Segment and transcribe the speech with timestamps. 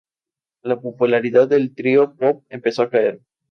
[0.63, 3.21] La popularidad del trío pop empezó a caer.